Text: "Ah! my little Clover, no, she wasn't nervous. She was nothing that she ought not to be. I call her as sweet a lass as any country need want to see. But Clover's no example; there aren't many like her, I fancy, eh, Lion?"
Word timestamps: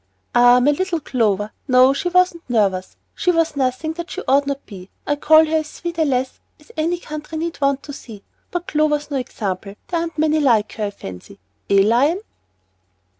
"Ah! 0.33 0.59
my 0.59 0.71
little 0.71 0.99
Clover, 0.99 1.51
no, 1.67 1.93
she 1.93 2.09
wasn't 2.09 2.41
nervous. 2.49 2.97
She 3.13 3.29
was 3.29 3.55
nothing 3.55 3.93
that 3.93 4.09
she 4.09 4.23
ought 4.27 4.47
not 4.47 4.65
to 4.65 4.65
be. 4.65 4.89
I 5.05 5.15
call 5.15 5.45
her 5.45 5.57
as 5.57 5.67
sweet 5.67 5.99
a 5.99 6.05
lass 6.05 6.39
as 6.59 6.71
any 6.75 6.97
country 6.97 7.37
need 7.37 7.61
want 7.61 7.83
to 7.83 7.93
see. 7.93 8.23
But 8.49 8.65
Clover's 8.65 9.11
no 9.11 9.17
example; 9.17 9.75
there 9.89 9.99
aren't 9.99 10.17
many 10.17 10.39
like 10.39 10.71
her, 10.71 10.85
I 10.85 10.89
fancy, 10.89 11.37
eh, 11.69 11.83
Lion?" 11.83 12.19